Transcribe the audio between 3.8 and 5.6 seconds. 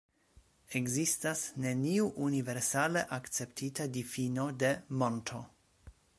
difino de monto.